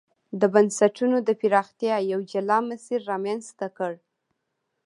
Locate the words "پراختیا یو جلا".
1.41-2.59